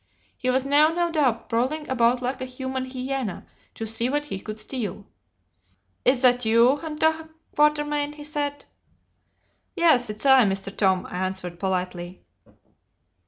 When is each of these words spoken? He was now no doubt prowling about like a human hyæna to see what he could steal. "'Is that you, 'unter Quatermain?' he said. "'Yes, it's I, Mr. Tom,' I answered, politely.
He 0.35 0.49
was 0.49 0.65
now 0.65 0.87
no 0.89 1.11
doubt 1.11 1.47
prowling 1.47 1.87
about 1.87 2.23
like 2.23 2.41
a 2.41 2.45
human 2.45 2.87
hyæna 2.89 3.45
to 3.75 3.85
see 3.85 4.09
what 4.09 4.25
he 4.25 4.39
could 4.39 4.57
steal. 4.57 5.05
"'Is 6.03 6.21
that 6.21 6.43
you, 6.43 6.79
'unter 6.79 7.29
Quatermain?' 7.55 8.15
he 8.15 8.23
said. 8.23 8.65
"'Yes, 9.75 10.09
it's 10.09 10.25
I, 10.25 10.43
Mr. 10.45 10.75
Tom,' 10.75 11.05
I 11.07 11.19
answered, 11.27 11.59
politely. 11.59 12.23